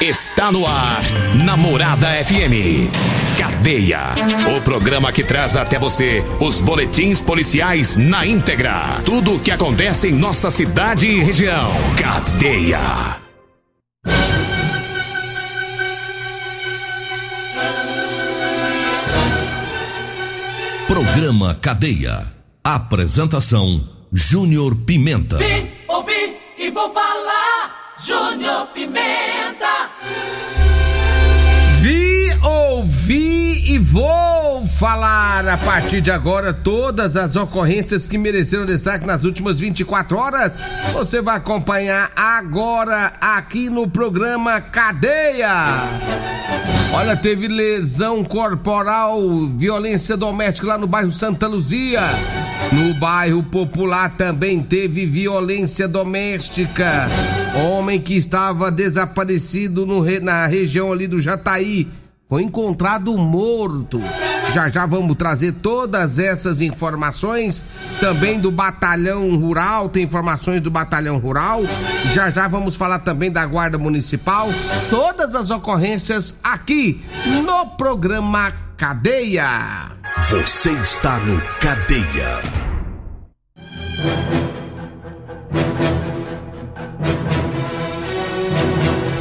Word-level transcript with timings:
Está 0.00 0.52
no 0.52 0.66
ar, 0.66 1.00
Namorada 1.42 2.06
FM. 2.22 2.90
Cadeia. 3.38 4.12
O 4.54 4.60
programa 4.60 5.10
que 5.10 5.24
traz 5.24 5.56
até 5.56 5.78
você 5.78 6.22
os 6.38 6.60
boletins 6.60 7.22
policiais 7.22 7.96
na 7.96 8.26
íntegra. 8.26 9.00
Tudo 9.06 9.36
o 9.36 9.40
que 9.40 9.50
acontece 9.50 10.08
em 10.08 10.12
nossa 10.12 10.50
cidade 10.50 11.06
e 11.06 11.22
região. 11.22 11.70
Cadeia. 11.96 13.16
Programa 20.86 21.54
Cadeia. 21.54 22.34
Apresentação: 22.62 23.82
Júnior 24.12 24.76
Pimenta. 24.76 25.38
Vim, 25.38 25.70
ouvi 25.88 26.36
e 26.58 26.70
vou 26.70 26.92
falar. 26.92 27.94
Júnior 27.98 28.66
Pimenta. 28.74 29.75
Vou 33.96 34.66
falar 34.66 35.48
a 35.48 35.56
partir 35.56 36.02
de 36.02 36.10
agora 36.10 36.52
todas 36.52 37.16
as 37.16 37.34
ocorrências 37.34 38.06
que 38.06 38.18
mereceram 38.18 38.66
destaque 38.66 39.06
nas 39.06 39.24
últimas 39.24 39.58
24 39.58 40.18
horas. 40.18 40.58
Você 40.92 41.22
vai 41.22 41.38
acompanhar 41.38 42.12
agora 42.14 43.14
aqui 43.18 43.70
no 43.70 43.88
programa 43.88 44.60
Cadeia. 44.60 45.48
Olha, 46.92 47.16
teve 47.16 47.48
lesão 47.48 48.22
corporal, 48.22 49.18
violência 49.56 50.14
doméstica 50.14 50.68
lá 50.68 50.76
no 50.76 50.86
bairro 50.86 51.10
Santa 51.10 51.46
Luzia. 51.46 52.02
No 52.72 52.92
bairro 53.00 53.42
Popular 53.44 54.14
também 54.14 54.62
teve 54.62 55.06
violência 55.06 55.88
doméstica. 55.88 57.08
Homem 57.66 57.98
que 57.98 58.14
estava 58.14 58.70
desaparecido 58.70 59.86
no 59.86 60.04
na 60.20 60.46
região 60.46 60.92
ali 60.92 61.06
do 61.06 61.18
Jataí 61.18 61.88
foi 62.28 62.42
encontrado 62.42 63.16
morto. 63.16 64.02
Já 64.52 64.68
já 64.68 64.86
vamos 64.86 65.16
trazer 65.16 65.54
todas 65.54 66.18
essas 66.18 66.60
informações 66.60 67.64
também 68.00 68.40
do 68.40 68.50
Batalhão 68.50 69.36
Rural, 69.36 69.88
tem 69.88 70.04
informações 70.04 70.60
do 70.60 70.70
Batalhão 70.70 71.18
Rural. 71.18 71.62
Já 72.12 72.30
já 72.30 72.48
vamos 72.48 72.76
falar 72.76 73.00
também 73.00 73.30
da 73.30 73.44
Guarda 73.44 73.78
Municipal. 73.78 74.48
Todas 74.90 75.34
as 75.34 75.50
ocorrências 75.50 76.38
aqui 76.42 77.00
no 77.44 77.66
programa 77.76 78.52
Cadeia. 78.76 79.90
Você 80.28 80.70
está 80.72 81.18
no 81.18 81.40
Cadeia. 81.60 82.40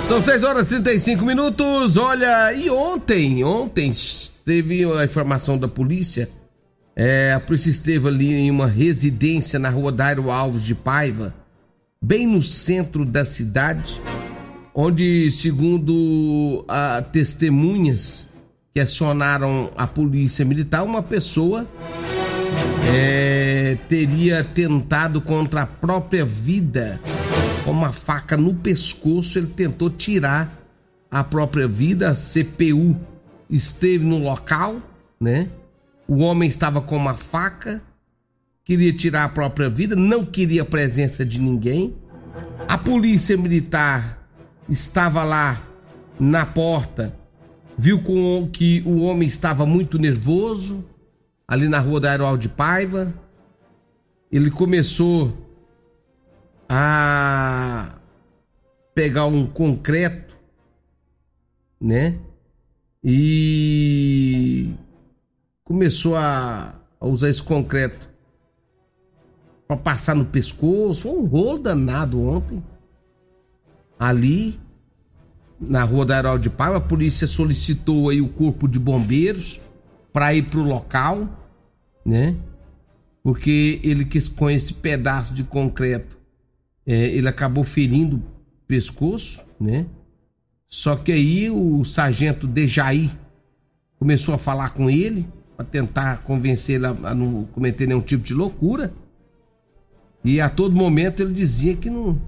São 0.05 0.21
6 0.21 0.43
horas 0.43 0.67
e 0.67 0.79
35 0.79 1.25
minutos. 1.25 1.97
Olha, 1.97 2.53
e 2.53 2.69
ontem, 2.69 3.43
ontem 3.43 3.91
teve 4.45 4.85
a 4.85 5.03
informação 5.03 5.57
da 5.57 5.67
polícia. 5.67 6.29
É, 6.95 7.33
a 7.33 7.39
polícia 7.39 7.71
esteve 7.71 8.07
ali 8.07 8.31
em 8.31 8.51
uma 8.51 8.67
residência 8.67 9.57
na 9.57 9.67
rua 9.69 9.91
Dairo 9.91 10.29
Alves 10.29 10.61
de 10.61 10.75
Paiva, 10.75 11.33
bem 11.99 12.27
no 12.27 12.43
centro 12.43 13.03
da 13.03 13.25
cidade, 13.25 13.99
onde, 14.75 15.31
segundo 15.31 16.63
a 16.67 17.01
testemunhas 17.01 18.27
que 18.75 18.79
acionaram 18.79 19.71
a 19.75 19.87
polícia 19.87 20.45
militar, 20.45 20.83
uma 20.83 21.01
pessoa 21.01 21.67
é, 22.93 23.75
teria 23.89 24.43
tentado 24.43 25.19
contra 25.19 25.63
a 25.63 25.65
própria 25.65 26.23
vida 26.23 27.01
com 27.65 27.71
uma 27.71 27.91
faca 27.91 28.37
no 28.37 28.53
pescoço. 28.53 29.39
Ele 29.39 29.47
tentou 29.47 29.89
tirar 29.89 30.63
a 31.09 31.23
própria 31.23 31.67
vida. 31.67 32.11
A 32.11 32.15
CPU 32.15 32.95
esteve 33.49 34.05
no 34.05 34.19
local, 34.19 34.79
né? 35.19 35.49
O 36.07 36.17
homem 36.19 36.47
estava 36.47 36.79
com 36.79 36.95
uma 36.95 37.15
faca, 37.15 37.81
queria 38.63 38.93
tirar 38.93 39.23
a 39.23 39.29
própria 39.29 39.67
vida, 39.69 39.95
não 39.95 40.23
queria 40.23 40.61
a 40.61 40.65
presença 40.65 41.25
de 41.25 41.39
ninguém. 41.39 41.95
A 42.67 42.77
polícia 42.77 43.35
militar 43.35 44.29
estava 44.69 45.23
lá 45.23 45.59
na 46.19 46.45
porta, 46.45 47.15
viu 47.75 48.01
com 48.03 48.47
que 48.51 48.83
o 48.85 49.01
homem 49.01 49.27
estava 49.27 49.65
muito 49.65 49.97
nervoso, 49.97 50.85
ali 51.47 51.67
na 51.67 51.79
rua 51.79 51.99
da 51.99 52.11
Aeroal 52.11 52.37
de 52.37 52.49
Paiva. 52.49 53.11
Ele 54.31 54.51
começou 54.51 55.44
a 56.77 57.95
pegar 58.93 59.27
um 59.27 59.47
concreto, 59.47 60.35
né? 61.79 62.19
E 63.01 64.73
começou 65.63 66.17
a, 66.17 66.75
a 66.99 67.07
usar 67.07 67.29
esse 67.29 67.41
concreto 67.41 68.09
para 69.65 69.77
passar 69.77 70.15
no 70.15 70.25
pescoço. 70.25 71.09
Um 71.09 71.25
rolo 71.25 71.59
danado 71.59 72.21
ontem. 72.21 72.61
Ali, 73.97 74.59
na 75.57 75.85
rua 75.85 76.05
da 76.05 76.15
Aeroal 76.15 76.37
de 76.37 76.49
Paiva, 76.49 76.77
a 76.77 76.81
polícia 76.81 77.25
solicitou 77.25 78.09
aí 78.09 78.19
o 78.19 78.27
corpo 78.27 78.67
de 78.67 78.77
bombeiros 78.77 79.61
para 80.11 80.33
ir 80.33 80.49
pro 80.49 80.61
local, 80.61 81.29
né? 82.05 82.35
Porque 83.23 83.79
ele 83.81 84.03
quis 84.03 84.27
com 84.27 84.49
esse 84.49 84.73
pedaço 84.73 85.33
de 85.33 85.45
concreto, 85.45 86.15
é, 86.85 86.93
ele 86.93 87.27
acabou 87.27 87.63
ferindo 87.63 88.17
o 88.17 88.23
pescoço, 88.67 89.43
né? 89.59 89.85
Só 90.67 90.95
que 90.95 91.11
aí 91.11 91.49
o 91.49 91.83
sargento 91.83 92.47
Dejaí 92.47 93.09
começou 93.97 94.35
a 94.35 94.37
falar 94.37 94.71
com 94.71 94.89
ele 94.89 95.27
para 95.55 95.65
tentar 95.65 96.17
convencer 96.23 96.75
ele 96.75 96.85
a, 96.85 97.15
não 97.15 97.45
cometer 97.45 97.87
nenhum 97.87 98.01
tipo 98.01 98.23
de 98.23 98.33
loucura. 98.33 98.93
E 100.23 100.41
a 100.41 100.49
todo 100.49 100.75
momento 100.75 101.21
ele 101.21 101.33
dizia 101.33 101.75
que 101.75 101.89
não 101.89 102.19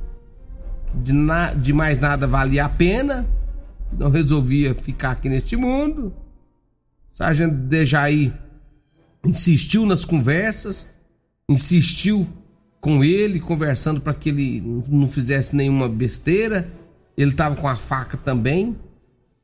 de, 0.93 1.11
na, 1.11 1.53
de 1.53 1.73
mais 1.73 1.99
nada 1.99 2.25
valia 2.25 2.65
a 2.65 2.69
pena, 2.69 3.27
não 3.91 4.09
resolvia 4.09 4.73
ficar 4.73 5.11
aqui 5.11 5.29
neste 5.29 5.55
mundo. 5.55 6.13
O 7.11 7.17
sargento 7.17 7.55
Dejaí 7.55 8.33
insistiu 9.25 9.85
nas 9.85 10.05
conversas, 10.05 10.87
insistiu 11.49 12.27
com 12.87 13.03
ele, 13.03 13.37
conversando 13.41 13.99
para 13.99 14.13
que 14.13 14.29
ele 14.29 14.63
não 14.87 15.09
fizesse 15.09 15.53
nenhuma 15.53 15.89
besteira. 15.89 16.71
Ele 17.17 17.31
estava 17.31 17.53
com 17.53 17.67
a 17.67 17.75
faca 17.75 18.15
também 18.15 18.77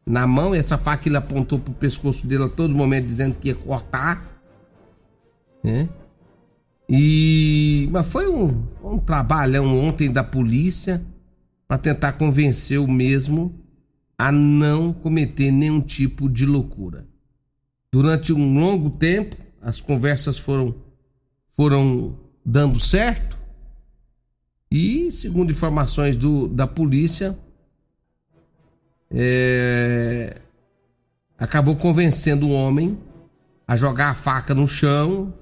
na 0.06 0.25
mão, 0.25 0.56
essa 0.56 0.78
faca 0.78 1.10
ele 1.10 1.18
apontou 1.18 1.60
pro 1.60 1.74
pescoço 1.74 2.25
dele 2.25 2.44
a 2.44 2.50
todo 2.50 2.74
momento, 2.74 3.06
dizendo 3.06 3.36
que 3.36 3.50
ia 3.50 3.56
cortar. 3.56 4.42
Né? 5.62 5.90
E. 6.88 7.90
Mas 7.92 8.07
foi 8.07 8.30
um, 8.30 8.63
um 8.81 8.98
trabalhão 8.98 9.78
ontem 9.78 10.10
da 10.10 10.24
polícia 10.24 11.04
para 11.68 11.78
tentar 11.78 12.13
convencer 12.13 12.80
o 12.80 12.88
mesmo 12.88 13.54
a 14.18 14.31
não 14.31 14.94
cometer 14.94 15.51
nenhum 15.51 15.81
tipo 15.81 16.30
de 16.30 16.45
loucura. 16.45 17.06
Durante 17.92 18.31
um 18.31 18.57
longo 18.57 18.90
tempo, 18.90 19.36
as 19.62 19.81
conversas 19.81 20.40
foram, 20.40 20.74
foram 21.50 22.22
dando 22.45 22.80
certo. 22.80 23.38
E, 24.72 25.12
segundo 25.12 25.51
informações 25.51 26.16
do, 26.16 26.48
da 26.48 26.66
polícia, 26.66 27.38
é, 29.12 30.42
acabou 31.38 31.75
convencendo 31.75 32.48
o 32.48 32.51
homem 32.51 32.98
a 33.68 33.75
jogar 33.75 34.10
a 34.10 34.16
faca 34.16 34.54
no 34.56 34.68
chão 34.68 35.34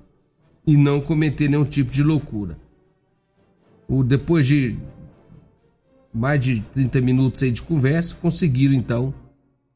e 0.68 0.75
não 0.75 1.00
cometer 1.00 1.50
nenhum 1.50 1.65
tipo 1.65 1.92
de 1.92 2.03
loucura. 2.03 2.57
O, 3.88 4.03
depois 4.03 4.45
de 4.45 4.77
mais 6.13 6.42
de 6.42 6.62
30 6.74 7.01
minutos 7.01 7.42
aí 7.42 7.51
de 7.51 7.62
conversa, 7.62 8.15
conseguiram 8.15 8.74
então 8.74 9.13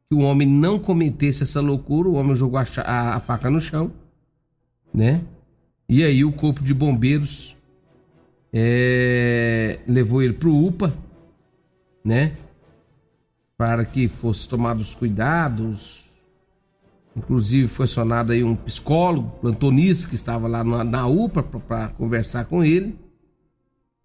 que 0.09 0.15
o 0.15 0.19
homem 0.19 0.47
não 0.47 0.77
cometesse 0.77 1.43
essa 1.43 1.61
loucura. 1.61 2.09
O 2.09 2.15
homem 2.15 2.35
jogou 2.35 2.59
a, 2.59 2.65
a, 2.83 3.15
a 3.15 3.19
faca 3.19 3.49
no 3.49 3.61
chão, 3.61 3.91
né? 4.93 5.23
E 5.87 6.03
aí 6.03 6.25
o 6.25 6.31
corpo 6.31 6.63
de 6.63 6.73
bombeiros 6.73 7.55
é, 8.51 9.79
levou 9.87 10.23
ele 10.23 10.33
para 10.33 10.49
o 10.49 10.65
UPA, 10.65 10.95
né? 12.03 12.33
Para 13.57 13.85
que 13.85 14.07
fosse 14.07 14.47
tomados 14.47 14.95
cuidados. 14.95 16.05
Inclusive 17.15 17.67
foi 17.67 17.85
acionado 17.85 18.31
aí 18.31 18.43
um 18.43 18.55
psicólogo, 18.55 19.29
plantonista 19.39 20.09
que 20.09 20.15
estava 20.15 20.47
lá 20.47 20.63
na, 20.63 20.83
na 20.83 21.07
UPA 21.07 21.43
para 21.43 21.89
conversar 21.89 22.45
com 22.45 22.63
ele. 22.63 22.97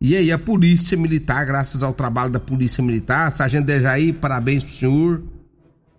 E 0.01 0.17
aí 0.17 0.33
a 0.33 0.39
polícia 0.39 0.97
militar, 0.97 1.45
graças 1.45 1.83
ao 1.83 1.93
trabalho 1.93 2.33
da 2.33 2.41
polícia 2.41 2.83
militar, 2.83 3.31
Sargento 3.31 3.67
Dejaí, 3.67 4.13
parabéns 4.13 4.65
pro 4.65 4.73
senhor. 4.73 5.23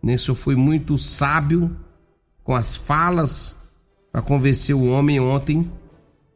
Né, 0.01 0.15
o 0.15 0.19
senhor 0.19 0.35
foi 0.35 0.55
muito 0.55 0.97
sábio 0.97 1.75
com 2.43 2.55
as 2.55 2.75
falas 2.75 3.60
para 4.11 4.21
convencer 4.21 4.75
o 4.75 4.85
homem 4.85 5.19
ontem 5.19 5.69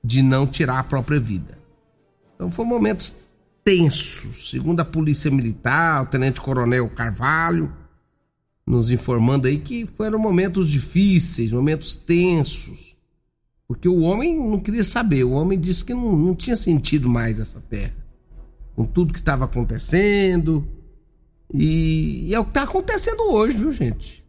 de 0.03 0.21
não 0.21 0.47
tirar 0.47 0.79
a 0.79 0.83
própria 0.83 1.19
vida. 1.19 1.57
Então 2.35 2.51
foram 2.51 2.69
momentos 2.69 3.13
tensos, 3.63 4.49
segundo 4.49 4.79
a 4.79 4.85
polícia 4.85 5.31
militar, 5.31 6.03
o 6.03 6.05
tenente 6.05 6.39
coronel 6.39 6.89
Carvalho 6.89 7.71
nos 8.65 8.89
informando 8.89 9.47
aí 9.47 9.59
que 9.59 9.85
foram 9.85 10.17
momentos 10.17 10.69
difíceis, 10.69 11.51
momentos 11.51 11.95
tensos. 11.95 12.95
Porque 13.67 13.87
o 13.87 14.01
homem 14.01 14.37
não 14.37 14.59
queria 14.59 14.83
saber, 14.83 15.23
o 15.23 15.31
homem 15.31 15.59
disse 15.59 15.85
que 15.85 15.93
não, 15.93 16.15
não 16.15 16.35
tinha 16.35 16.55
sentido 16.55 17.07
mais 17.07 17.39
essa 17.39 17.59
terra. 17.61 17.95
Com 18.75 18.85
tudo 18.85 19.13
que 19.13 19.19
estava 19.19 19.45
acontecendo. 19.45 20.67
E, 21.53 22.27
e, 22.29 22.35
é 22.35 22.39
o 22.39 22.43
que 22.43 22.49
está 22.49 22.63
acontecendo 22.63 23.21
hoje, 23.31 23.57
viu, 23.57 23.71
gente? 23.71 24.24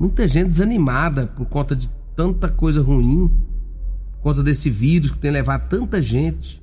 Muita 0.00 0.26
gente 0.26 0.48
desanimada 0.48 1.26
por 1.26 1.44
conta 1.44 1.76
de 1.76 1.90
tanta 2.16 2.48
coisa 2.48 2.80
ruim, 2.80 3.30
por 4.12 4.22
conta 4.22 4.42
desse 4.42 4.70
vírus 4.70 5.10
que 5.10 5.18
tem 5.18 5.30
levado 5.30 5.68
tanta 5.68 6.00
gente. 6.00 6.62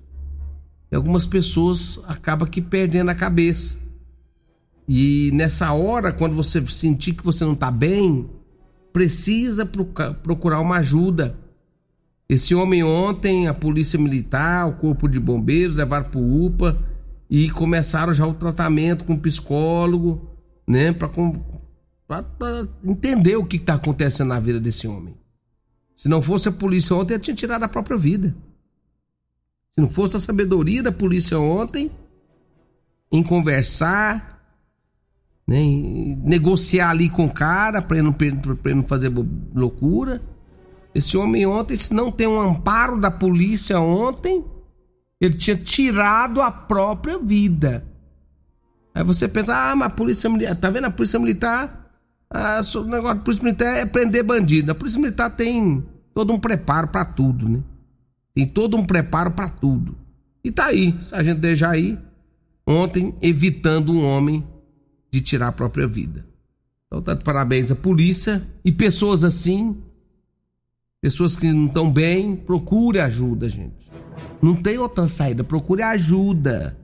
E 0.91 0.95
algumas 0.95 1.27
pessoas 1.27 1.99
acabam 2.07 2.49
que 2.49 2.59
perdendo 2.59 3.11
a 3.11 3.15
cabeça. 3.15 3.77
E 4.89 5.29
nessa 5.35 5.71
hora, 5.71 6.11
quando 6.11 6.35
você 6.35 6.65
sentir 6.65 7.13
que 7.13 7.23
você 7.23 7.45
não 7.45 7.53
está 7.53 7.69
bem, 7.69 8.27
precisa 8.91 9.69
procurar 10.23 10.59
uma 10.59 10.77
ajuda. 10.77 11.37
Esse 12.27 12.55
homem 12.55 12.83
ontem, 12.83 13.47
a 13.47 13.53
polícia 13.53 13.99
militar, 13.99 14.67
o 14.67 14.77
corpo 14.77 15.07
de 15.07 15.19
bombeiros 15.19 15.75
levaram 15.75 16.09
para 16.09 16.19
UPA 16.19 16.75
e 17.29 17.51
começaram 17.51 18.15
já 18.15 18.25
o 18.25 18.33
tratamento 18.33 19.03
com 19.03 19.15
psicólogo, 19.15 20.27
né, 20.67 20.91
para 20.91 21.07
entender 22.83 23.35
o 23.35 23.45
que 23.45 23.57
está 23.57 23.73
acontecendo 23.73 24.29
na 24.29 24.39
vida 24.39 24.59
desse 24.59 24.87
homem. 24.87 25.17
Se 25.95 26.07
não 26.07 26.21
fosse 26.21 26.47
a 26.49 26.51
polícia 26.51 26.95
ontem, 26.95 27.15
ele 27.15 27.23
tinha 27.23 27.35
tirado 27.35 27.63
a 27.63 27.67
própria 27.67 27.97
vida. 27.97 28.35
Se 29.71 29.81
não 29.81 29.89
fosse 29.89 30.15
a 30.15 30.19
sabedoria 30.19 30.81
da 30.81 30.91
polícia 30.91 31.39
ontem, 31.39 31.91
em 33.11 33.23
conversar, 33.23 34.41
né, 35.47 35.59
negociar 36.23 36.89
ali 36.89 37.09
com 37.09 37.25
o 37.25 37.33
cara 37.33 37.81
para 37.81 37.97
ele, 37.97 38.13
ele, 38.21 38.75
não 38.75 38.83
fazer 38.83 39.11
loucura. 39.53 40.21
Esse 40.93 41.17
homem 41.17 41.45
ontem, 41.45 41.77
se 41.77 41.93
não 41.93 42.11
tem 42.11 42.27
um 42.27 42.39
amparo 42.39 42.99
da 42.99 43.11
polícia 43.11 43.79
ontem, 43.79 44.43
ele 45.19 45.35
tinha 45.35 45.55
tirado 45.55 46.41
a 46.41 46.51
própria 46.51 47.17
vida. 47.17 47.85
Aí 48.93 49.03
você 49.03 49.27
pensa, 49.27 49.55
ah, 49.55 49.75
mas 49.75 49.87
a 49.87 49.91
polícia 49.91 50.29
militar, 50.29 50.55
tá 50.55 50.69
vendo? 50.69 50.85
A 50.85 50.91
polícia 50.91 51.19
militar, 51.19 51.76
ah, 52.29 52.61
o 52.75 52.83
negócio 52.83 53.17
da 53.17 53.23
polícia 53.23 53.43
militar 53.43 53.77
é 53.77 53.85
prender 53.85 54.23
bandido. 54.23 54.71
A 54.71 54.75
polícia 54.75 54.99
militar 54.99 55.29
tem 55.29 55.83
todo 56.13 56.33
um 56.33 56.39
preparo 56.39 56.87
para 56.87 57.05
tudo, 57.05 57.47
né? 57.47 57.63
Tem 58.33 58.45
todo 58.45 58.77
um 58.77 58.85
preparo 58.85 59.31
para 59.31 59.49
tudo. 59.49 59.97
E 60.43 60.51
tá 60.51 60.65
aí, 60.65 60.95
deixa 61.39 61.69
aí, 61.69 61.97
ontem, 62.65 63.15
evitando 63.21 63.91
um 63.91 64.03
homem 64.03 64.45
de 65.11 65.21
tirar 65.21 65.49
a 65.49 65.51
própria 65.51 65.87
vida. 65.87 66.25
Então, 66.87 67.01
tá 67.01 67.13
de 67.13 67.23
parabéns 67.23 67.71
à 67.71 67.75
polícia 67.75 68.41
e 68.63 68.71
pessoas 68.71 69.23
assim, 69.23 69.81
pessoas 71.01 71.35
que 71.35 71.51
não 71.51 71.67
estão 71.67 71.91
bem, 71.91 72.35
procure 72.35 72.99
ajuda, 72.99 73.49
gente. 73.49 73.91
Não 74.41 74.55
tem 74.55 74.77
outra 74.77 75.07
saída, 75.07 75.43
procure 75.43 75.81
ajuda. 75.81 76.77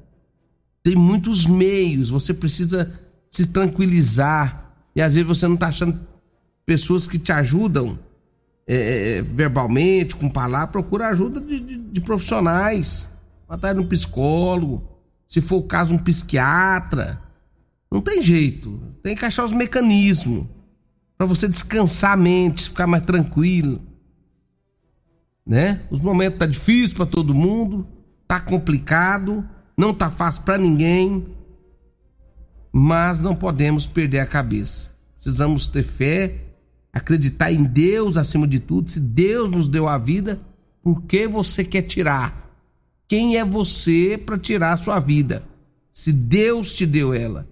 Tem 0.82 0.96
muitos 0.96 1.46
meios, 1.46 2.10
você 2.10 2.34
precisa 2.34 2.92
se 3.32 3.48
tranquilizar. 3.48 4.63
E 4.96 5.02
às 5.02 5.14
vezes 5.14 5.28
você 5.28 5.48
não 5.48 5.56
está 5.56 5.68
achando 5.68 6.00
pessoas 6.66 7.08
que 7.08 7.20
te 7.20 7.32
ajudam 7.32 8.00
é, 8.66 9.18
é 9.18 9.22
verbalmente, 9.22 10.16
com 10.16 10.30
palavras, 10.30 10.72
procura 10.72 11.08
ajuda 11.10 11.42
de, 11.42 11.60
de, 11.60 11.78
de 11.78 12.02
profissionais. 12.02 13.10
Estar 13.52 13.74
no 13.76 13.86
psicólogo, 13.86 14.88
se 15.28 15.42
for 15.42 15.58
o 15.58 15.64
caso, 15.64 15.94
um 15.94 15.98
psiquiatra. 15.98 17.22
Não 17.92 18.02
tem 18.02 18.22
jeito. 18.22 18.82
Tem 19.04 19.16
que 19.16 19.26
achar 19.26 19.44
os 19.44 19.52
mecanismos 19.52 20.48
para 21.18 21.28
você 21.28 21.48
descansar 21.48 22.14
a 22.14 22.18
mente, 22.18 22.70
ficar 22.70 22.88
mais 22.88 23.06
tranquilo. 23.06 23.82
Né? 25.46 25.82
Os 25.92 26.00
momentos 26.00 26.40
tá 26.40 26.46
difícil 26.46 26.96
para 26.96 27.06
todo 27.06 27.36
mundo, 27.36 27.88
tá 28.28 28.40
complicado, 28.40 29.48
não 29.78 29.94
tá 29.94 30.10
fácil 30.10 30.44
para 30.44 30.58
ninguém, 30.58 31.24
mas 32.76 33.22
não 33.22 33.36
podemos 33.36 33.86
perder 33.86 34.20
a 34.20 34.26
cabeça. 34.26 34.92
Precisamos 35.16 35.68
ter 35.68 35.84
fé, 35.84 36.36
acreditar 36.92 37.52
em 37.52 37.64
Deus 37.64 38.18
acima 38.18 38.48
de 38.48 38.60
tudo. 38.60 38.90
Se 38.90 39.00
Deus 39.00 39.50
nos 39.50 39.68
deu 39.68 39.88
a 39.88 40.00
vida, 40.00 40.42
por 40.82 41.04
que 41.04 41.28
você 41.28 41.64
quer 41.64 41.84
tirar? 41.84 42.52
Quem 43.08 43.38
é 43.38 43.46
você 43.46 44.18
para 44.18 44.40
tirar 44.40 44.74
a 44.74 44.78
sua 44.78 45.00
vida? 45.00 45.44
Se 45.92 46.12
Deus 46.12 46.74
te 46.74 46.88
deu 46.88 47.14
ela. 47.14 47.48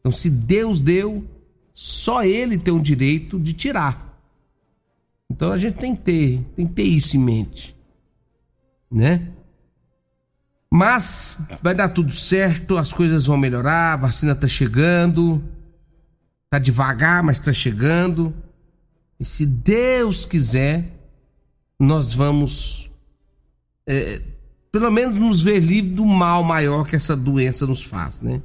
Então, 0.00 0.10
se 0.10 0.28
Deus 0.28 0.80
deu, 0.80 1.24
só 1.72 2.24
Ele 2.24 2.58
tem 2.58 2.74
o 2.74 2.82
direito 2.82 3.38
de 3.38 3.52
tirar. 3.52 4.04
Então 5.30 5.52
a 5.52 5.58
gente 5.58 5.76
tem 5.78 5.94
que 5.96 6.02
ter, 6.02 6.40
tem 6.54 6.66
que 6.66 6.72
ter 6.74 6.82
isso 6.82 7.16
em 7.16 7.20
mente, 7.20 7.74
né? 8.90 9.28
Mas 10.76 11.38
vai 11.62 11.72
dar 11.72 11.88
tudo 11.90 12.10
certo, 12.10 12.76
as 12.76 12.92
coisas 12.92 13.26
vão 13.26 13.36
melhorar, 13.36 13.92
a 13.92 13.96
vacina 13.96 14.34
tá 14.34 14.48
chegando, 14.48 15.40
tá 16.50 16.58
devagar, 16.58 17.22
mas 17.22 17.38
tá 17.38 17.52
chegando. 17.52 18.34
E 19.20 19.24
se 19.24 19.46
Deus 19.46 20.24
quiser, 20.24 20.84
nós 21.78 22.12
vamos, 22.12 22.90
é, 23.86 24.20
pelo 24.72 24.90
menos, 24.90 25.14
nos 25.14 25.44
ver 25.44 25.60
livre 25.60 25.92
do 25.92 26.04
mal 26.04 26.42
maior 26.42 26.84
que 26.84 26.96
essa 26.96 27.14
doença 27.14 27.64
nos 27.68 27.84
faz, 27.84 28.20
né? 28.20 28.42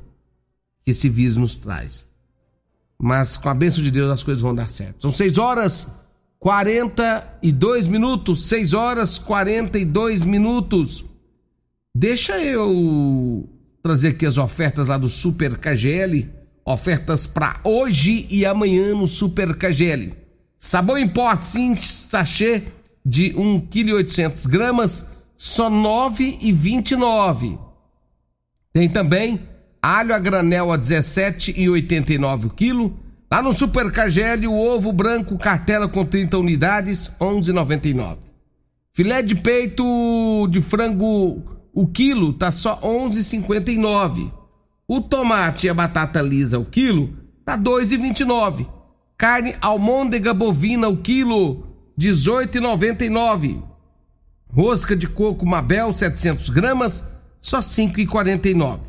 que 0.83 0.91
esse 0.91 1.09
vírus 1.09 1.35
nos 1.35 1.55
traz. 1.55 2.07
Mas 2.95 3.37
com 3.37 3.49
a 3.49 3.55
bênção 3.55 3.81
de 3.81 3.89
Deus 3.89 4.11
as 4.11 4.21
coisas 4.21 4.43
vão 4.43 4.53
dar 4.53 4.69
certo. 4.69 5.01
São 5.01 5.11
6 5.11 5.39
horas 5.39 5.87
42 6.37 7.87
minutos. 7.87 8.47
6 8.47 8.73
horas 8.73 9.17
42 9.17 10.23
minutos. 10.23 11.08
Deixa 11.95 12.39
eu 12.39 13.49
trazer 13.81 14.09
aqui 14.09 14.25
as 14.25 14.37
ofertas 14.37 14.87
lá 14.87 14.97
do 14.97 15.09
Super 15.09 15.57
KGL. 15.57 16.29
Ofertas 16.65 17.25
para 17.25 17.59
hoje 17.63 18.27
e 18.29 18.45
amanhã 18.45 18.93
no 18.93 19.07
Super 19.07 19.55
KGL. 19.55 20.13
Sabão 20.57 20.97
em 20.97 21.07
pó 21.07 21.27
assim, 21.27 21.75
sachê 21.75 22.63
de 23.05 23.33
1,8 23.33 24.49
kg, 24.49 25.07
só 25.35 25.69
R$ 25.69 25.75
9,29. 25.75 27.57
Tem 28.71 28.87
também 28.89 29.41
alho 29.81 30.13
a 30.13 30.19
granel 30.19 30.71
a 30.71 30.77
17,89 30.77 32.45
o 32.45 32.49
quilo. 32.49 32.99
Lá 33.31 33.41
no 33.41 33.53
Super 33.53 33.91
KGL, 33.91 34.47
o 34.47 34.55
ovo 34.55 34.91
branco 34.91 35.37
cartela 35.37 35.87
com 35.87 36.05
30 36.05 36.37
unidades, 36.37 37.11
11,99. 37.19 38.17
Filé 38.93 39.21
de 39.21 39.35
peito 39.35 40.47
de 40.49 40.61
frango, 40.61 41.58
o 41.73 41.87
quilo 41.87 42.33
tá 42.33 42.51
só 42.51 42.79
11,59. 42.81 44.31
O 44.87 45.01
tomate 45.01 45.67
e 45.67 45.69
a 45.69 45.73
batata 45.73 46.21
lisa, 46.21 46.57
o 46.57 46.65
quilo, 46.65 47.15
tá 47.45 47.57
2,29. 47.57 48.67
Carne 49.17 49.55
almôndega 49.61 50.33
bovina, 50.33 50.87
o 50.87 50.97
quilo, 50.97 51.67
18,99. 51.99 53.61
Rosca 54.51 54.95
de 54.95 55.07
coco 55.07 55.45
Mabel, 55.45 55.93
700 55.93 56.49
gramas, 56.49 57.07
só 57.39 57.59
5,49. 57.59 58.79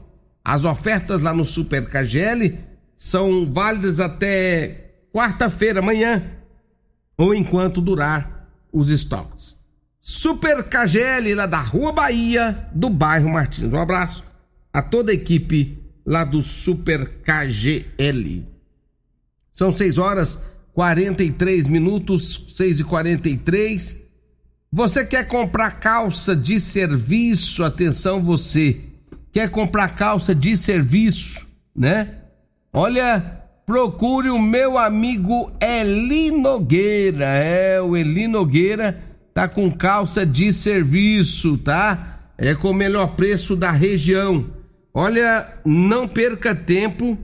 As 0.43 0.65
ofertas 0.65 1.21
lá 1.21 1.35
no 1.35 1.45
Super 1.45 1.87
KGL 1.89 2.59
são 2.97 3.51
válidas 3.51 4.01
até 4.01 4.93
quarta-feira, 5.13 5.81
amanhã, 5.81 6.23
ou 7.17 7.35
enquanto 7.35 7.81
durar 7.81 8.49
os 8.73 8.89
estoques. 8.91 9.60
Super 10.01 10.65
KGL 10.65 11.35
lá 11.35 11.45
da 11.45 11.61
Rua 11.61 11.93
Bahia, 11.93 12.69
do 12.73 12.89
bairro 12.89 13.29
Martins. 13.29 13.73
Um 13.73 13.79
abraço 13.79 14.25
a 14.73 14.81
toda 14.81 15.13
a 15.13 15.15
equipe 15.15 15.79
lá 16.07 16.25
do 16.25 16.41
Super 16.41 17.07
KGL. 17.23 18.47
São 19.53 19.71
6 19.71 19.99
horas 19.99 20.41
43 20.73 21.67
minutos, 21.67 22.55
6 22.57 22.81
e 22.81 22.85
43 22.85 23.97
Você 24.73 25.05
quer 25.05 25.27
comprar 25.27 25.73
calça 25.81 26.35
de 26.35 26.59
serviço? 26.59 27.63
Atenção, 27.63 28.23
você 28.23 28.81
quer 29.31 29.51
comprar 29.51 29.95
calça 29.95 30.35
de 30.35 30.57
serviço, 30.57 31.47
né? 31.77 32.15
Olha, 32.73 33.43
procure 33.67 34.31
o 34.31 34.39
meu 34.39 34.79
amigo 34.79 35.53
Eli 35.61 36.31
Nogueira. 36.31 37.27
É, 37.27 37.83
o 37.83 37.97
Eli 37.97 38.27
Nogueira 38.27 39.10
tá 39.33 39.49
com 39.49 39.71
calça 39.71 40.27
de 40.27 40.53
serviço, 40.53 41.59
tá? 41.59 42.33
É 42.37 42.55
com 42.55 42.71
o 42.71 42.75
melhor 42.75 43.15
preço 43.17 43.55
da 43.55 43.71
região. 43.71 44.51
Olha, 44.93 45.47
não 45.65 46.09
perca 46.09 46.55
tempo, 46.55 47.19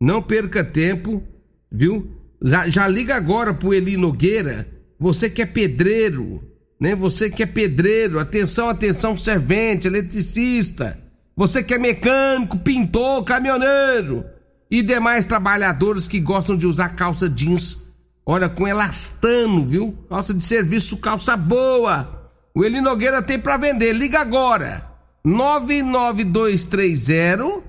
não 0.00 0.22
perca 0.22 0.64
tempo, 0.64 1.22
viu? 1.70 2.10
Já, 2.42 2.68
já 2.68 2.88
liga 2.88 3.14
agora 3.14 3.54
pro 3.54 3.72
Eli 3.72 3.96
Nogueira. 3.96 4.68
Você 4.98 5.30
que 5.30 5.42
é 5.42 5.46
pedreiro, 5.46 6.42
né? 6.78 6.94
Você 6.94 7.30
que 7.30 7.42
é 7.42 7.46
pedreiro, 7.46 8.18
atenção, 8.18 8.68
atenção, 8.68 9.16
servente, 9.16 9.86
eletricista. 9.86 10.98
Você 11.36 11.62
que 11.62 11.74
é 11.74 11.78
mecânico, 11.78 12.58
pintor, 12.58 13.24
caminhoneiro 13.24 14.24
e 14.70 14.82
demais 14.82 15.26
trabalhadores 15.26 16.06
que 16.06 16.20
gostam 16.20 16.56
de 16.56 16.66
usar 16.66 16.90
calça 16.90 17.28
jeans 17.28 17.81
Olha, 18.24 18.48
com 18.48 18.68
elastano, 18.68 19.64
viu? 19.64 19.98
Calça 20.08 20.32
de 20.32 20.42
serviço, 20.42 20.98
calça 20.98 21.36
boa. 21.36 22.30
O 22.54 22.64
Eli 22.64 22.80
Nogueira 22.80 23.20
tem 23.20 23.38
para 23.38 23.56
vender. 23.56 23.92
Liga 23.92 24.20
agora. 24.20 24.88
99230 25.24 27.62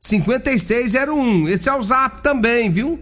5601. 0.00 1.48
Esse 1.48 1.68
é 1.68 1.74
o 1.74 1.82
Zap 1.82 2.22
também, 2.22 2.70
viu? 2.70 2.98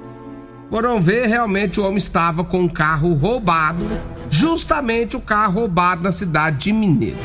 Foram 0.71 1.01
ver 1.01 1.27
realmente 1.27 1.81
o 1.81 1.83
homem 1.83 1.97
estava 1.97 2.45
com 2.45 2.61
um 2.61 2.69
carro 2.69 3.13
roubado, 3.13 3.85
justamente 4.29 5.17
o 5.17 5.21
carro 5.21 5.59
roubado 5.59 6.01
na 6.01 6.13
cidade 6.13 6.59
de 6.59 6.73
Mineiros. 6.73 7.19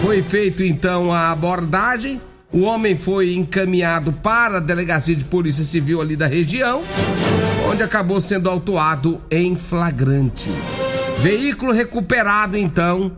Foi 0.00 0.22
feito 0.22 0.62
então 0.62 1.12
a 1.12 1.32
abordagem 1.32 2.20
o 2.54 2.60
homem 2.60 2.96
foi 2.96 3.34
encaminhado 3.34 4.12
para 4.12 4.58
a 4.58 4.60
delegacia 4.60 5.16
de 5.16 5.24
polícia 5.24 5.64
civil 5.64 6.00
ali 6.00 6.14
da 6.14 6.28
região, 6.28 6.82
onde 7.68 7.82
acabou 7.82 8.20
sendo 8.20 8.48
autuado 8.48 9.20
em 9.28 9.56
flagrante. 9.56 10.48
Veículo 11.18 11.72
recuperado 11.72 12.56
então 12.56 13.10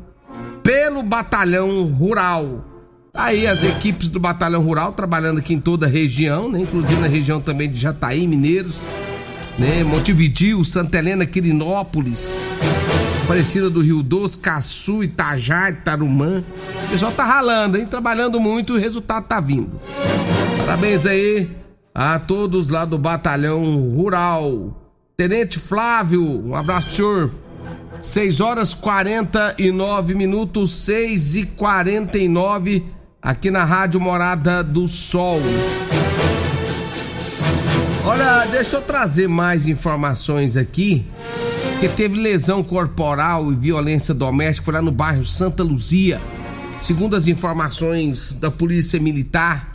pelo 0.62 1.02
batalhão 1.02 1.84
rural. 1.84 2.64
Aí 3.12 3.46
as 3.46 3.62
equipes 3.62 4.08
do 4.08 4.18
batalhão 4.18 4.62
rural 4.62 4.92
trabalhando 4.92 5.40
aqui 5.40 5.52
em 5.52 5.60
toda 5.60 5.84
a 5.84 5.90
região, 5.90 6.50
né? 6.50 6.60
inclusive 6.60 6.98
na 6.98 7.06
região 7.06 7.38
também 7.38 7.70
de 7.70 7.78
Jataí, 7.78 8.26
Mineiros, 8.26 8.80
né? 9.58 9.82
Montevidil, 9.84 10.62
Santa 10.64 10.98
Helena, 10.98 11.26
Quirinópolis. 11.26 12.36
Aparecida 13.24 13.68
do 13.68 13.80
Rio 13.80 14.02
Doce, 14.02 14.38
Caçu, 14.38 15.02
Itajá, 15.02 15.72
Tarumã. 15.72 16.44
O 16.84 16.90
pessoal 16.90 17.10
tá 17.10 17.24
ralando, 17.24 17.76
hein? 17.76 17.84
Trabalhando 17.84 18.38
muito 18.38 18.74
e 18.74 18.78
o 18.78 18.80
resultado 18.80 19.26
tá 19.26 19.40
vindo. 19.40 19.80
Parabéns 20.58 21.06
aí 21.06 21.50
a 21.94 22.18
todos 22.18 22.68
lá 22.68 22.84
do 22.84 22.98
Batalhão 22.98 23.64
Rural. 23.94 24.76
Tenente 25.16 25.58
Flávio, 25.58 26.46
um 26.46 26.54
abraço 26.54 26.90
senhor. 26.90 27.30
6 28.00 28.40
horas 28.40 28.74
49 28.74 30.14
minutos, 30.14 30.72
6 30.72 31.36
e 31.36 31.46
49 31.46 32.84
aqui 33.20 33.50
na 33.50 33.64
Rádio 33.64 33.98
Morada 33.98 34.62
do 34.62 34.86
Sol. 34.86 35.40
Olha, 38.18 38.46
deixa 38.46 38.76
eu 38.76 38.80
trazer 38.80 39.28
mais 39.28 39.66
informações 39.66 40.56
aqui 40.56 41.04
que 41.78 41.86
teve 41.86 42.18
lesão 42.18 42.62
corporal 42.62 43.52
e 43.52 43.54
violência 43.54 44.14
doméstica 44.14 44.64
foi 44.64 44.72
lá 44.72 44.80
no 44.80 44.90
bairro 44.90 45.22
Santa 45.22 45.62
Luzia. 45.62 46.18
Segundo 46.78 47.14
as 47.14 47.28
informações 47.28 48.32
da 48.32 48.50
Polícia 48.50 48.98
Militar, 48.98 49.70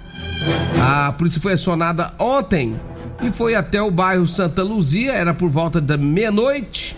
a 0.82 1.12
polícia 1.12 1.40
foi 1.40 1.54
acionada 1.54 2.16
ontem 2.18 2.76
e 3.22 3.32
foi 3.32 3.54
até 3.54 3.80
o 3.80 3.92
bairro 3.92 4.26
Santa 4.26 4.64
Luzia, 4.64 5.12
era 5.12 5.36
por 5.36 5.48
volta 5.48 5.80
da 5.80 5.96
meia-noite, 5.96 6.98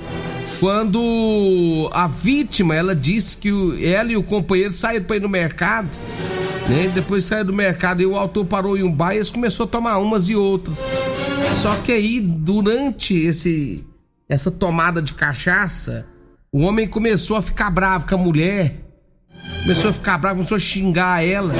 quando 0.61 1.89
a 1.91 2.07
vítima, 2.07 2.73
ela 2.73 2.95
disse 2.95 3.35
que 3.35 3.49
ela 3.85 4.13
e 4.13 4.15
o 4.15 4.23
companheiro 4.23 4.71
saíram 4.71 5.03
para 5.03 5.17
ir 5.17 5.21
no 5.21 5.27
mercado, 5.27 5.89
né? 6.69 6.89
Depois 6.93 7.25
saiu 7.25 7.43
do 7.43 7.53
mercado 7.53 8.01
e 8.01 8.05
o 8.05 8.15
autor 8.15 8.45
parou 8.45 8.77
em 8.77 8.83
um 8.83 8.91
bairro 8.91 9.15
e 9.15 9.17
eles 9.17 9.29
começou 9.29 9.65
a 9.65 9.67
tomar 9.67 9.97
umas 9.97 10.29
e 10.29 10.35
outras. 10.37 10.79
Só 11.53 11.75
que 11.75 11.91
aí, 11.91 12.19
durante 12.19 13.13
esse 13.13 13.87
essa 14.27 14.49
tomada 14.49 15.01
de 15.01 15.13
cachaça, 15.13 16.05
o 16.51 16.61
homem 16.61 16.87
começou 16.87 17.37
a 17.37 17.41
ficar 17.41 17.69
bravo 17.69 18.07
com 18.07 18.15
a 18.15 18.17
mulher. 18.17 18.79
Começou 19.61 19.91
a 19.91 19.93
ficar 19.93 20.17
bravo, 20.17 20.37
começou 20.37 20.57
a 20.57 20.59
xingar 20.59 21.23
ela. 21.25 21.53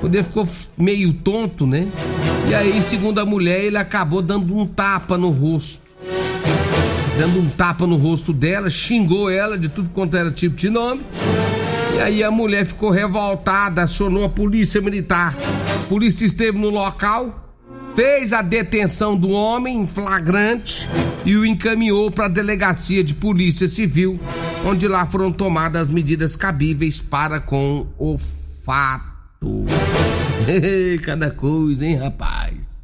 Quando 0.00 0.14
ele 0.14 0.24
ficou 0.24 0.48
meio 0.76 1.12
tonto, 1.12 1.66
né? 1.66 1.88
E 2.48 2.54
aí, 2.54 2.82
segundo 2.82 3.20
a 3.20 3.24
mulher, 3.24 3.64
ele 3.64 3.78
acabou 3.78 4.20
dando 4.20 4.56
um 4.56 4.66
tapa 4.66 5.16
no 5.16 5.30
rosto. 5.30 5.82
Dando 7.18 7.40
um 7.40 7.48
tapa 7.48 7.86
no 7.86 7.96
rosto 7.96 8.32
dela, 8.32 8.68
xingou 8.68 9.30
ela 9.30 9.56
de 9.56 9.68
tudo 9.68 9.90
quanto 9.94 10.16
era 10.16 10.30
tipo 10.30 10.56
de 10.56 10.68
nome. 10.68 11.02
E 11.96 12.00
aí 12.00 12.24
a 12.24 12.30
mulher 12.30 12.66
ficou 12.66 12.90
revoltada, 12.90 13.82
acionou 13.82 14.24
a 14.24 14.28
polícia 14.28 14.80
militar. 14.80 15.36
A 15.84 15.88
polícia 15.88 16.24
esteve 16.24 16.58
no 16.58 16.70
local 16.70 17.41
fez 17.94 18.32
a 18.32 18.42
detenção 18.42 19.16
do 19.16 19.30
homem 19.30 19.82
em 19.82 19.86
flagrante 19.86 20.88
e 21.24 21.36
o 21.36 21.44
encaminhou 21.44 22.10
para 22.10 22.26
a 22.26 22.28
delegacia 22.28 23.04
de 23.04 23.14
polícia 23.14 23.68
civil, 23.68 24.18
onde 24.64 24.88
lá 24.88 25.06
foram 25.06 25.32
tomadas 25.32 25.82
as 25.82 25.90
medidas 25.90 26.34
cabíveis 26.34 27.00
para 27.00 27.40
com 27.40 27.86
o 27.98 28.16
fato. 28.64 29.66
Cada 31.02 31.30
coisa, 31.30 31.84
hein, 31.84 31.96
rapaz? 31.96 32.78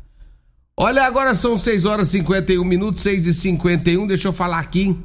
Olha, 0.77 1.05
agora 1.05 1.35
são 1.35 1.57
6 1.57 1.85
horas 1.85 2.09
e 2.09 2.19
51 2.19 2.65
minutos, 2.65 3.03
6 3.03 3.27
e 3.27 3.33
51. 3.33 4.07
Deixa 4.07 4.29
eu 4.29 4.33
falar 4.33 4.61
aqui 4.61 4.97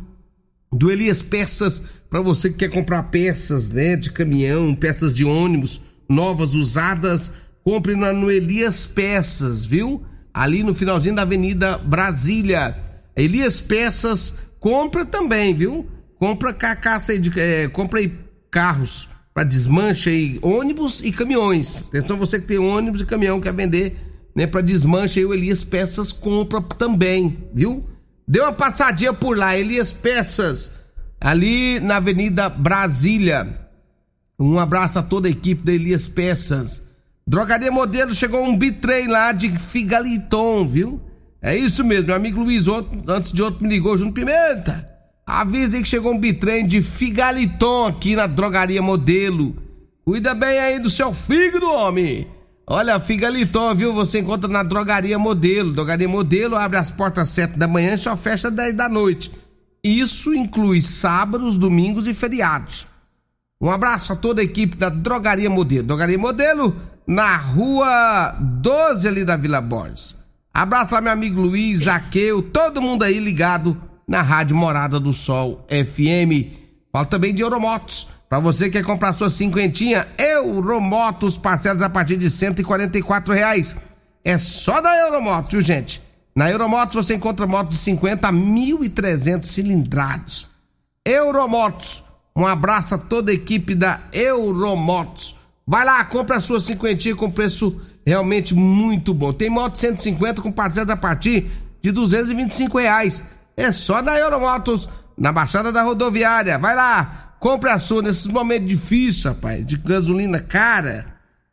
do 0.72 0.91
Elias 0.91 1.22
Peças, 1.22 1.83
para 2.10 2.22
você 2.22 2.50
que 2.50 2.57
quer 2.57 2.69
comprar 2.69 3.03
peças, 3.03 3.72
né, 3.72 3.95
de 3.95 4.12
caminhão, 4.12 4.75
peças 4.75 5.13
de 5.13 5.24
ônibus, 5.24 5.81
novas, 6.10 6.53
usadas, 6.53 7.31
compre 7.63 7.96
no 7.96 8.29
Elias 8.29 8.86
Peças, 8.86 9.63
viu? 9.63 10.03
Ali 10.34 10.63
no 10.63 10.74
finalzinho 10.74 11.15
da 11.15 11.22
Avenida 11.22 11.77
Brasília. 11.77 12.75
Elias 13.15 13.60
Peças, 13.60 14.36
compra 14.60 15.05
também, 15.05 15.53
viu? 15.53 15.88
Compra 16.17 16.53
carcaça 16.53 17.17
de, 17.17 17.39
é, 17.39 17.67
compra 17.67 18.00
aí 18.00 18.12
carros 18.50 19.10
para 19.34 19.43
desmanche 19.43 20.10
aí, 20.10 20.39
ônibus 20.41 21.03
e 21.03 21.12
caminhões. 21.12 21.84
Atenção 21.88 22.17
você 22.17 22.39
que 22.39 22.48
tem 22.48 22.60
ônibus 22.60 23.01
e 23.01 23.05
caminhão 23.05 23.41
quer 23.41 23.53
vender, 23.53 23.98
né, 24.36 24.46
para 24.46 24.62
desmanche 24.62 25.20
aí 25.20 25.25
o 25.25 25.34
Elias 25.34 25.63
Peças 25.63 26.12
compra 26.12 26.62
também, 26.62 27.50
viu? 27.53 27.84
Deu 28.27 28.43
uma 28.43 28.53
passadinha 28.53 29.13
por 29.13 29.38
lá, 29.38 29.58
Elias 29.58 29.91
Peças, 29.91 30.72
ali 31.20 31.79
na 31.79 31.98
Avenida 31.98 32.48
Brasília. 32.48 33.60
Um 34.39 34.60
abraço 34.60 35.00
a 35.00 35.03
toda 35.03 35.27
a 35.27 35.32
equipe 35.32 35.63
da 35.63 35.74
Elias 35.74 36.08
Peças. 36.08 36.93
Drogaria 37.25 37.72
Modelo 37.72 38.13
chegou 38.13 38.44
um 38.44 38.58
bitrem 38.58 39.08
lá 39.08 39.32
de 39.32 39.50
Figaliton, 39.58 40.68
viu? 40.68 41.01
É 41.42 41.58
isso 41.58 41.84
mesmo, 41.84 42.08
meu 42.08 42.15
amigo 42.15 42.42
Luiz, 42.42 42.65
antes 43.08 43.32
de 43.32 43.42
outro 43.42 43.63
me 43.63 43.70
ligou, 43.70 43.98
Junto 43.98 44.13
Pimenta. 44.13 44.89
Avisa 45.25 45.77
aí 45.77 45.82
que 45.82 45.88
chegou 45.88 46.13
um 46.13 46.20
bitrem 46.20 46.68
de 46.68 46.82
Figaliton 46.82 47.88
aqui 47.88 48.15
na 48.15 48.27
Drogaria 48.27 48.82
Modelo. 48.82 49.56
Cuida 50.06 50.34
bem 50.34 50.60
aí 50.60 50.80
do 50.80 50.89
seu 50.89 51.13
fígado, 51.13 51.65
homem. 51.65 52.27
Olha, 52.68 53.00
Figaliton, 53.00 53.74
viu? 53.74 53.94
Você 53.94 54.20
encontra 54.20 54.50
na 54.50 54.63
Drogaria 54.63 55.18
Modelo. 55.18 55.74
Drogaria 55.74 56.08
Modelo 56.08 56.58
abre 56.58 56.77
as 56.77 56.92
portas 56.92 57.24
às 57.24 57.30
7 57.30 57.58
da 57.58 57.68
manhã 57.68 57.94
e 57.94 57.98
só 57.98 58.15
fecha 58.18 58.50
às 58.50 58.53
10 58.53 58.74
da 58.74 58.89
noite. 58.89 59.32
Isso 59.84 60.34
inclui 60.34 60.82
sábados, 60.82 61.58
domingos 61.58 62.06
e 62.06 62.13
feriados. 62.13 62.86
Um 63.62 63.70
abraço 63.70 64.12
a 64.12 64.15
toda 64.15 64.42
a 64.42 64.44
equipe 64.44 64.75
da 64.75 64.89
Drogaria 64.89 65.50
Modelo. 65.50 65.88
Drogaria 65.88 66.18
Modelo 66.18 66.75
na 67.05 67.38
rua 67.38 68.36
12 68.39 69.07
ali 69.07 69.25
da 69.25 69.36
Vila 69.36 69.62
Borges. 69.62 70.15
Abraço 70.53 70.93
lá 70.93 71.01
meu 71.01 71.12
amigo 71.12 71.41
Luiz, 71.41 71.88
Aqueu, 71.88 72.41
todo 72.41 72.81
mundo 72.81 73.03
aí 73.03 73.19
ligado 73.19 73.75
na 74.07 74.22
Rádio 74.22 74.55
Morada 74.55 75.00
do 75.00 75.12
Sol 75.12 75.65
FM. 75.67 76.53
Fala 76.91 77.05
também 77.05 77.33
de 77.33 77.41
Euromotos. 77.41 78.07
Para 78.29 78.39
você 78.39 78.65
que 78.65 78.72
quer 78.72 78.83
comprar 78.83 79.13
sua 79.13 79.29
cinquentinha, 79.29 80.07
Euromotos, 80.17 81.38
parcelas 81.38 81.81
a 81.81 81.89
partir 81.89 82.17
de 82.17 82.27
R$ 82.27 83.33
reais. 83.33 83.75
É 84.24 84.38
só 84.38 84.81
da 84.81 84.95
Euromotos, 84.98 85.51
viu 85.51 85.62
gente? 85.62 86.01
Na 86.36 86.50
Euromotos 86.50 86.95
você 86.95 87.13
encontra 87.13 87.45
motos 87.45 87.77
de 87.77 87.83
50 87.83 88.27
a 88.27 88.31
1.300 88.31 89.43
cilindrados. 89.43 90.48
Euromotos, 91.05 92.03
um 92.36 92.48
abraço 92.48 92.95
a 92.95 92.98
toda 92.98 93.31
a 93.31 93.36
equipe 93.36 93.75
da 93.75 94.00
Euromotos. 94.12 95.36
Vai 95.65 95.86
lá, 95.86 96.03
compra 96.03 96.38
a 96.38 96.41
sua 96.41 96.60
cinquentinha 96.60 97.15
com 97.15 97.32
preço 97.32 97.75
realmente 98.05 98.53
muito 98.53 99.13
bom. 99.13 99.32
Tem 99.32 99.50
moto 99.50 99.77
150 99.77 100.41
com 100.41 100.51
parcelas 100.51 100.90
a 100.90 100.98
partir 100.98 101.50
de 101.81 101.92
225 101.92 102.77
reais. 102.77 103.25
É 103.55 103.72
só 103.72 104.01
da 104.01 104.18
Euromotos, 104.18 104.90
na 105.18 105.31
Baixada 105.31 105.72
da 105.72 105.83
Rodoviária. 105.83 106.57
Vai 106.57 106.75
lá, 106.75 107.35
compre 107.40 107.70
a 107.70 107.79
sua 107.79 108.01
nesses 108.01 108.27
momentos 108.27 108.68
difíceis, 108.68 109.24
rapaz, 109.24 109.66
de 109.66 109.77
gasolina 109.77 110.40
cara. 110.40 111.05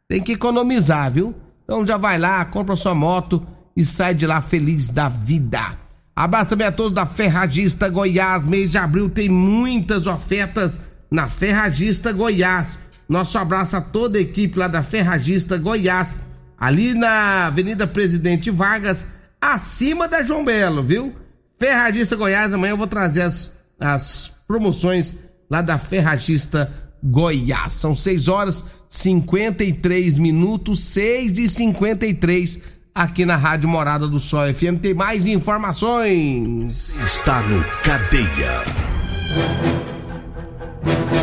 Tem 0.09 0.21
que 0.21 0.33
economizar, 0.33 1.11
viu? 1.11 1.35
Então 1.65 1.87
já 1.87 1.97
vai 1.97 2.19
lá, 2.19 2.45
compra 2.45 2.75
a 2.75 2.77
sua 2.77 2.95
moto 2.95 3.47
e 3.77 3.85
sai 3.85 4.13
de 4.13 4.27
lá 4.27 4.41
feliz 4.41 4.89
da 4.89 5.09
vida. 5.09 5.79
Abraço 6.17 6.51
também 6.51 6.67
a 6.67 6.73
todos 6.73 6.93
da 6.93 7.07
Ferragista 7.07 7.89
Goiás. 7.89 8.45
Mês 8.45 8.71
de 8.71 8.79
abril 8.79 9.09
tem 9.09 9.29
muitas 9.29 10.09
ofertas 10.09 10.81
na 11.09 11.29
Ferragista 11.29 12.13
Goiás. 12.13 12.79
Nosso 13.11 13.37
abraço 13.39 13.77
a 13.77 13.81
toda 13.81 14.19
a 14.19 14.21
equipe 14.21 14.57
lá 14.57 14.69
da 14.69 14.85
Ferragista 14.85 15.59
Goiás, 15.59 16.17
ali 16.57 16.95
na 16.95 17.49
Avenida 17.49 17.85
Presidente 17.85 18.53
Vargas, 18.53 19.09
acima 19.41 20.07
da 20.07 20.23
João 20.23 20.45
Belo, 20.45 20.81
viu? 20.81 21.17
Ferragista 21.59 22.15
Goiás, 22.15 22.55
amanhã 22.55 22.71
eu 22.71 22.77
vou 22.77 22.87
trazer 22.87 23.23
as, 23.23 23.59
as 23.81 24.31
promoções 24.47 25.17
lá 25.51 25.61
da 25.61 25.77
Ferragista 25.77 26.73
Goiás. 27.03 27.73
São 27.73 27.97
6 27.97 28.29
horas 28.29 28.65
53 28.89 30.17
minutos, 30.17 30.79
6 30.85 31.37
e 31.37 31.49
53 31.49 32.63
aqui 32.95 33.27
na 33.27 33.37
Rádio 33.37 33.69
Morada 33.69 34.07
do 34.07 34.21
Sol 34.21 34.47
FM. 34.55 34.79
Tem 34.81 34.95
mais 34.95 35.27
informações. 35.27 37.03
Está 37.03 37.43
no 37.43 37.61
Cadeia. 37.83 38.63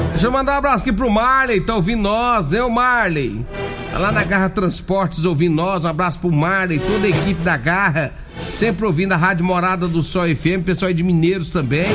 Deixa 0.09 0.25
eu 0.25 0.31
mandar 0.31 0.55
um 0.55 0.57
abraço 0.57 0.83
aqui 0.83 0.91
pro 0.91 1.11
Marley, 1.11 1.61
tá 1.61 1.75
ouvindo 1.75 2.01
nós, 2.01 2.49
né, 2.49 2.63
o 2.63 2.71
Marley? 2.71 3.45
Tá 3.91 3.99
lá 3.99 4.11
na 4.11 4.23
Garra 4.23 4.49
Transportes 4.49 5.25
ouvindo 5.25 5.55
nós, 5.55 5.85
um 5.85 5.87
abraço 5.87 6.19
pro 6.19 6.31
Marley, 6.31 6.79
toda 6.79 7.05
a 7.05 7.09
equipe 7.09 7.41
da 7.43 7.55
Garra, 7.55 8.11
sempre 8.41 8.85
ouvindo 8.85 9.11
a 9.11 9.15
Rádio 9.15 9.45
Morada 9.45 9.87
do 9.87 10.01
Sol 10.01 10.23
FM, 10.23 10.63
pessoal 10.65 10.89
aí 10.89 10.93
de 10.95 11.03
Mineiros 11.03 11.51
também, 11.51 11.85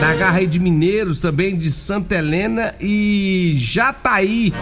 da 0.00 0.12
Garra 0.14 0.38
aí 0.38 0.46
de 0.46 0.58
Mineiros 0.58 1.20
também, 1.20 1.56
de 1.56 1.70
Santa 1.70 2.16
Helena 2.16 2.74
e 2.80 3.54
Jataí 3.56 4.52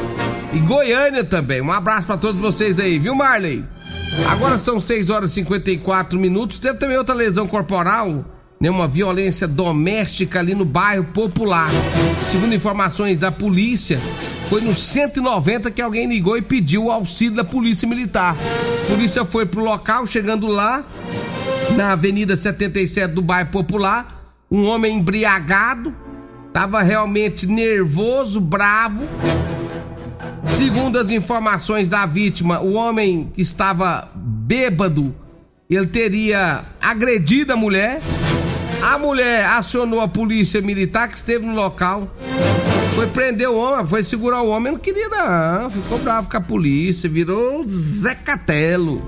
e 0.53 0.59
Goiânia 0.59 1.25
também. 1.25 1.63
Um 1.63 1.73
abraço 1.73 2.07
para 2.07 2.19
todos 2.19 2.41
vocês 2.41 2.79
aí, 2.79 2.99
viu, 2.99 3.15
Marley? 3.15 3.65
Agora 4.29 4.59
são 4.59 4.79
6 4.79 5.09
horas 5.09 5.31
e 5.31 5.35
54 5.35 6.19
minutos, 6.19 6.59
teve 6.59 6.79
também 6.79 6.99
outra 6.99 7.15
lesão 7.15 7.47
corporal 7.47 8.25
né, 8.63 8.69
uma 8.69 8.87
violência 8.87 9.49
doméstica 9.49 10.39
ali 10.39 10.55
no 10.55 10.67
bairro 10.67 11.05
Popular. 11.15 11.71
Segundo 12.29 12.55
informações 12.55 13.17
da 13.17 13.33
polícia, 13.33 13.99
foi 14.51 14.61
no 14.61 14.75
190 14.75 15.71
que 15.71 15.81
alguém 15.81 16.07
ligou 16.07 16.37
e 16.37 16.43
pediu 16.43 16.85
o 16.85 16.91
auxílio 16.91 17.37
da 17.37 17.43
polícia 17.43 17.89
militar. 17.89 18.37
A 18.85 18.87
polícia 18.87 19.25
foi 19.25 19.47
pro 19.47 19.65
local, 19.65 20.07
chegando 20.07 20.47
lá, 20.47 20.85
na 21.75 21.93
Avenida 21.93 22.37
77 22.37 23.15
do 23.15 23.23
bairro 23.23 23.49
Popular, 23.49 24.35
um 24.51 24.67
homem 24.67 24.99
embriagado, 24.99 25.95
estava 26.47 26.83
realmente 26.83 27.47
nervoso, 27.47 28.43
bravo. 28.43 29.09
Segundo 30.45 30.99
as 30.99 31.11
informações 31.11 31.89
da 31.89 32.05
vítima, 32.05 32.61
o 32.61 32.75
homem 32.75 33.31
que 33.33 33.41
estava 33.41 34.11
bêbado, 34.15 35.15
ele 35.71 35.87
teria 35.87 36.63
agredido 36.83 37.55
a 37.55 37.57
mulher 37.57 38.03
a 38.83 38.99
mulher 38.99 39.47
acionou 39.47 40.01
a 40.01 40.09
polícia 40.09 40.61
militar 40.61 41.09
que 41.09 41.17
esteve 41.17 41.47
no 41.47 41.55
local. 41.55 42.15
Foi 42.95 43.07
prender 43.07 43.49
o 43.49 43.57
homem, 43.57 43.87
foi 43.87 44.03
segurar 44.03 44.43
o 44.43 44.49
homem, 44.49 44.73
não 44.73 44.79
queria 44.79 45.09
não. 45.09 45.71
Ficou 45.71 45.99
bravo 45.99 46.29
com 46.29 46.37
a 46.37 46.41
polícia, 46.41 47.09
virou 47.09 47.63
Zé 47.65 48.15
Catelo. 48.15 49.03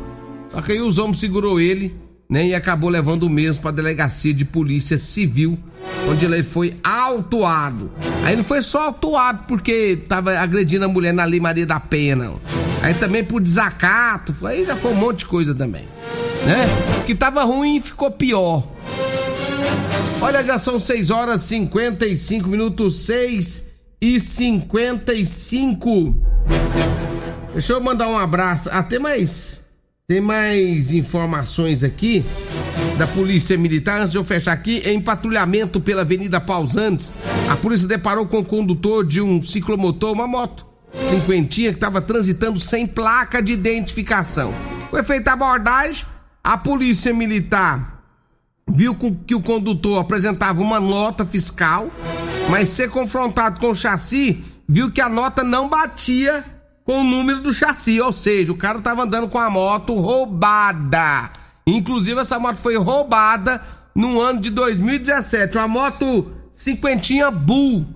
Só 0.48 0.60
que 0.60 0.72
aí 0.72 0.80
os 0.80 0.98
homens 0.98 1.18
segurou 1.18 1.60
ele, 1.60 1.94
né? 2.28 2.46
E 2.46 2.54
acabou 2.54 2.90
levando 2.90 3.24
o 3.24 3.30
mesmo 3.30 3.62
pra 3.62 3.70
delegacia 3.70 4.32
de 4.32 4.44
polícia 4.44 4.96
civil, 4.96 5.58
onde 6.08 6.24
ele 6.24 6.42
foi 6.42 6.76
autuado. 6.82 7.90
Aí 8.24 8.36
não 8.36 8.44
foi 8.44 8.62
só 8.62 8.86
autuado 8.86 9.44
porque 9.48 9.98
tava 10.08 10.38
agredindo 10.38 10.84
a 10.84 10.88
mulher 10.88 11.12
na 11.12 11.24
Lei 11.24 11.40
Maria 11.40 11.66
da 11.66 11.80
Penha, 11.80 12.16
não. 12.16 12.38
Aí 12.82 12.94
também 12.94 13.24
por 13.24 13.40
desacato, 13.40 14.34
aí 14.46 14.64
já 14.64 14.76
foi 14.76 14.92
um 14.92 14.96
monte 14.96 15.20
de 15.20 15.26
coisa 15.26 15.54
também, 15.54 15.86
né? 16.44 16.66
Que 17.06 17.14
tava 17.14 17.44
ruim 17.44 17.80
ficou 17.80 18.10
pior. 18.10 18.66
Olha, 20.22 20.42
já 20.44 20.56
são 20.56 20.78
6 20.78 21.10
horas 21.10 21.42
55 21.42 22.48
minutos, 22.48 23.00
6 23.06 23.64
e 24.00 24.20
55. 24.20 26.16
Deixa 27.52 27.72
eu 27.72 27.80
mandar 27.80 28.06
um 28.06 28.16
abraço. 28.16 28.68
Ah, 28.72 28.84
tem 28.84 29.00
mais. 29.00 29.72
Tem 30.06 30.20
mais 30.20 30.92
informações 30.92 31.82
aqui 31.82 32.24
da 32.96 33.08
Polícia 33.08 33.58
Militar. 33.58 34.02
Antes 34.02 34.12
de 34.12 34.18
eu 34.18 34.22
fechar 34.22 34.52
aqui, 34.52 34.80
em 34.84 35.00
patrulhamento 35.00 35.80
pela 35.80 36.02
Avenida 36.02 36.40
Pausantes, 36.40 37.12
a 37.50 37.56
polícia 37.56 37.88
deparou 37.88 38.24
com 38.24 38.38
o 38.38 38.44
condutor 38.44 39.04
de 39.04 39.20
um 39.20 39.42
ciclomotor, 39.42 40.12
uma 40.12 40.28
moto 40.28 40.64
cinquentinha, 41.02 41.70
que 41.70 41.78
estava 41.78 42.00
transitando 42.00 42.60
sem 42.60 42.86
placa 42.86 43.42
de 43.42 43.52
identificação. 43.52 44.54
Foi 44.88 45.02
feita 45.02 45.30
a 45.30 45.34
abordagem, 45.34 46.06
a 46.44 46.56
Polícia 46.56 47.12
Militar 47.12 47.92
viu 48.68 48.96
que 49.26 49.34
o 49.34 49.42
condutor 49.42 50.00
apresentava 50.00 50.60
uma 50.60 50.80
nota 50.80 51.26
fiscal, 51.26 51.90
mas 52.50 52.68
ser 52.68 52.90
confrontado 52.90 53.60
com 53.60 53.70
o 53.70 53.74
chassi, 53.74 54.44
viu 54.68 54.90
que 54.90 55.00
a 55.00 55.08
nota 55.08 55.42
não 55.42 55.68
batia 55.68 56.44
com 56.84 57.00
o 57.00 57.04
número 57.04 57.40
do 57.40 57.52
chassi, 57.52 58.00
ou 58.00 58.12
seja, 58.12 58.52
o 58.52 58.56
cara 58.56 58.80
tava 58.80 59.02
andando 59.02 59.28
com 59.28 59.38
a 59.38 59.50
moto 59.50 59.94
roubada. 59.94 61.30
Inclusive 61.66 62.20
essa 62.20 62.38
moto 62.38 62.56
foi 62.56 62.76
roubada 62.76 63.62
no 63.94 64.20
ano 64.20 64.40
de 64.40 64.50
2017, 64.50 65.58
uma 65.58 65.68
moto 65.68 66.32
cinquentinha 66.50 67.30
Bull. 67.30 67.86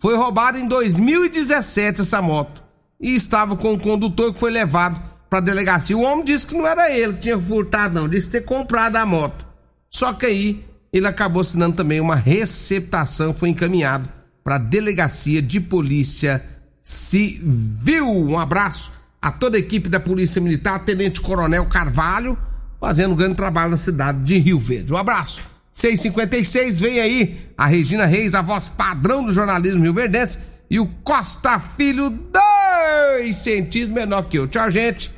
Foi 0.00 0.16
roubada 0.16 0.58
em 0.58 0.68
2017 0.68 2.02
essa 2.02 2.20
moto. 2.20 2.62
E 3.00 3.14
estava 3.14 3.56
com 3.56 3.72
o 3.72 3.80
condutor 3.80 4.32
que 4.32 4.38
foi 4.38 4.50
levado 4.50 5.00
para 5.30 5.40
delegacia. 5.40 5.96
O 5.96 6.02
homem 6.02 6.24
disse 6.24 6.46
que 6.46 6.54
não 6.54 6.66
era 6.66 6.90
ele 6.90 7.14
que 7.14 7.20
tinha 7.20 7.40
furtado 7.40 7.94
não, 7.94 8.08
disse 8.08 8.30
ter 8.30 8.42
comprado 8.42 8.96
a 8.96 9.06
moto. 9.06 9.46
Só 9.94 10.12
que 10.12 10.26
aí 10.26 10.64
ele 10.92 11.06
acabou 11.06 11.40
assinando 11.40 11.76
também 11.76 12.00
uma 12.00 12.16
receptação, 12.16 13.32
foi 13.32 13.50
encaminhado 13.50 14.08
para 14.42 14.56
a 14.56 14.58
delegacia 14.58 15.40
de 15.40 15.60
polícia 15.60 16.44
civil. 16.82 18.08
Um 18.08 18.36
abraço 18.36 18.92
a 19.22 19.30
toda 19.30 19.56
a 19.56 19.60
equipe 19.60 19.88
da 19.88 20.00
Polícia 20.00 20.42
Militar, 20.42 20.84
Tenente 20.84 21.20
Coronel 21.20 21.64
Carvalho, 21.66 22.36
fazendo 22.80 23.12
um 23.12 23.16
grande 23.16 23.36
trabalho 23.36 23.70
na 23.70 23.76
cidade 23.76 24.18
de 24.24 24.36
Rio 24.36 24.58
Verde. 24.58 24.92
Um 24.92 24.96
abraço. 24.96 25.42
656, 25.70 26.80
vem 26.80 26.98
aí 26.98 27.48
a 27.56 27.66
Regina 27.66 28.04
Reis, 28.04 28.34
a 28.34 28.42
voz 28.42 28.68
padrão 28.68 29.24
do 29.24 29.32
jornalismo 29.32 29.84
rio-verdense, 29.84 30.40
e 30.68 30.80
o 30.80 30.88
Costa 31.04 31.60
Filho, 31.60 32.10
dois 32.10 33.36
centímetros 33.36 33.90
menor 33.90 34.22
que 34.24 34.40
eu. 34.40 34.48
Tchau, 34.48 34.68
gente, 34.72 35.12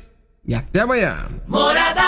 e 0.47 0.53
até 0.53 0.81
amanhã. 0.81 1.25
Morada. 1.47 2.07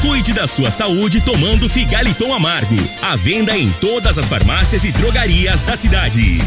Cuide 0.00 0.32
da 0.32 0.46
sua 0.46 0.70
saúde 0.70 1.20
tomando 1.20 1.68
Figaliton 1.68 2.32
Amargo. 2.32 2.74
À 3.02 3.16
venda 3.16 3.56
em 3.56 3.70
todas 3.70 4.16
as 4.16 4.28
farmácias 4.28 4.82
e 4.84 4.92
drogarias 4.92 5.62
da 5.62 5.76
cidade. 5.76 6.38